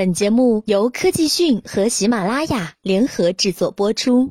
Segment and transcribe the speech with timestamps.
[0.00, 4.30] 本节目由科技讯和喜马拉雅联合制作播出。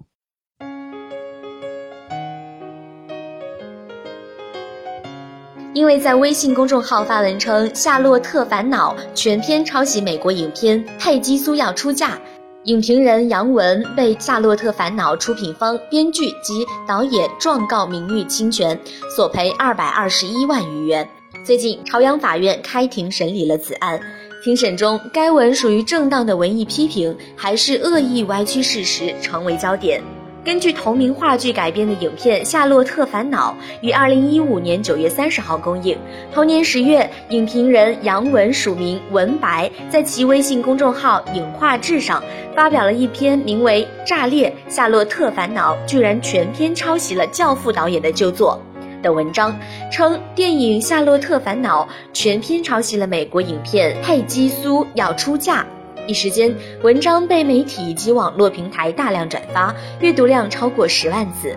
[5.75, 12.15] 因为在微信公众号发文称《夏洛特烦恼》全篇抄袭美国影片《佩姬苏要出嫁》，
[12.63, 18.75] 影评人杨文被《夏洛特烦恼》出品方、编剧及导演状告名誉侵权，
[19.15, 21.07] 索赔二百二十一万余元。
[21.43, 23.99] 最近，朝阳法院开庭审理了此案。
[24.43, 30.01] 庭审中，该文属于正当的文艺批评，还是恶意歪曲事实，成为焦点。
[30.43, 33.55] 根据同名话剧改编的影片《夏洛特烦恼》
[33.85, 35.97] 于二零一五年九月三十号公映。
[36.33, 42.23] 同年十月，影评人杨文（署名文白）在其微信公众号“影画志”上
[42.55, 48.61] 发表了一篇名为《炸裂夏洛特烦恼》，居然全篇抄袭了《教父》导演的旧作。
[49.01, 49.57] 的文章
[49.91, 55.61] 称，电影《夏洛特烦恼》全篇抄袭了美国影片《佩姬苏要出嫁》。
[56.07, 61.55] 一时间，文章被媒体及网络平台大量转发，阅读量超过十万次。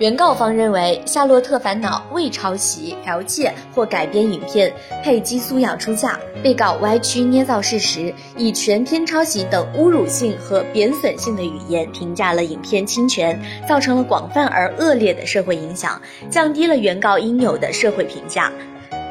[0.00, 4.68] 原告方认为，《夏洛特烦恼》未抄袭、剽窃或改编影片
[5.04, 18.50] 《佩姬苏要出嫁》，被告歪曲捏造事实，以全篇抄袭等侮辱性和贬损性的语言评价了影片侵权，造成了广泛而恶劣的社会影响，降低了原告应有的社会评价。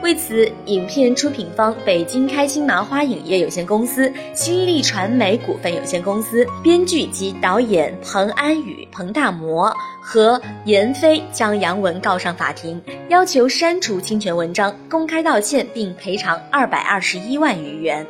[0.03, 18.05] 为此，影片出品方北京开心麻花影业有限公司、新力传媒股份有限公司、编剧及导演彭安宇、彭大魔和闫飞将杨文告上法庭，要求删除侵权文章、公开道歉并赔偿二百二十一万余元。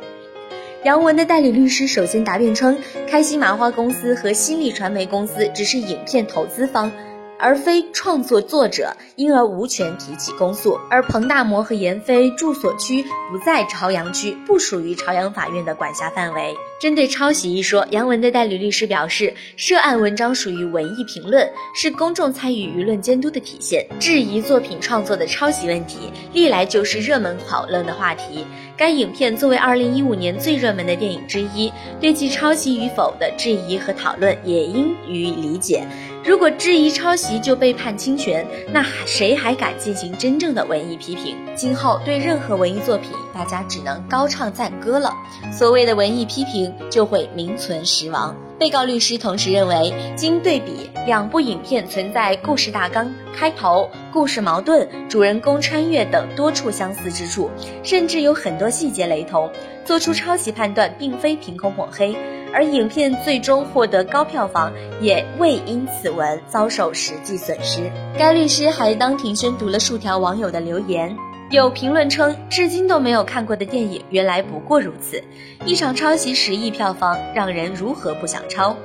[0.82, 2.76] 杨文的代理律师首先答辩称，
[3.08, 6.90] 开心麻花公司和新力传媒公司只是影片投资方。
[7.38, 10.78] 而非创作作者，因而无权提起公诉。
[10.90, 16.54] 而彭大魔和闫飞住所区不在朝阳区，不属于朝阳法院的管辖范围。
[16.80, 23.86] 针对抄袭一说，杨文的代理律师表示，涉案文章属于文艺评论，是公众参与舆论监督的体现。
[23.98, 28.44] 质疑作品创作的抄袭问题，历来就是热门讨论的话题。
[28.76, 35.86] 该影片作为2015年最热门的电影之一，对其抄袭与否的质疑和讨论也应予以理解。
[36.24, 41.36] 如果质疑抄袭就被判侵权，那谁还敢进行真正的文艺批评？
[41.54, 45.12] 今后对任何文艺作品，大家只能高唱赞歌了。
[45.52, 48.34] 所谓的文艺批评就会名存实亡。
[48.58, 57.50] 被告律师同时认为，经对比，两部影片存在故事大纲、开头、故事矛盾、主人公穿越等多处相似之处，
[57.82, 59.50] 甚至有很多细节雷同，
[59.84, 62.16] 做出抄袭判断并非凭空抹黑。
[62.54, 67.90] 而影片最终获得高票房，也未因此文遭受实际损失。
[68.16, 71.16] 该律师还当庭宣读了数条网友的留言，
[71.50, 75.22] 有评论称，至今都没有看过的电影，原来不过如此。
[75.66, 78.76] 一场抄袭十亿票房，让人如何不想抄？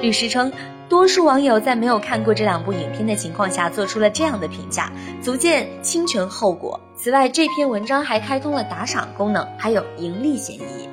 [0.00, 0.52] 律师称，
[0.88, 6.80] 多数网友在没有看过这两部影片的情况下，做出了这样的评价，足见侵权后果。
[6.96, 10.88] 此外，这篇文章还开通了打赏功能，还有盈利嫌疑。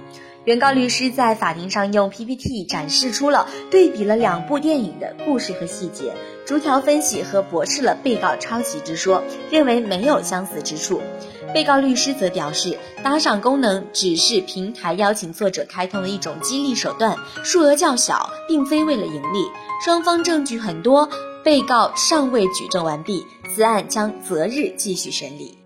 [0.46, 6.13] 原告律师在法庭上用 PPT 展示出了对比了两部电影的故事和细节，
[6.47, 9.22] 逐条分析和驳斥了被告抄袭之说，
[9.52, 11.00] 认为没有相似之处。
[11.53, 19.46] 被告律师则表示，打赏功能只是平台邀请作者开通的一种激励手段，数额较小，并非为了盈利。
[19.85, 21.08] 双方证据很多，
[21.44, 23.23] 被告尚未举证完毕，
[23.53, 25.61] 此案将择日继续审理。